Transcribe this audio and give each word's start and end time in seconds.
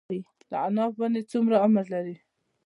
د 0.49 0.51
عناب 0.65 0.91
ونې 0.99 1.21
څومره 1.31 1.55
عمر 1.65 1.85
لري؟ 1.93 2.15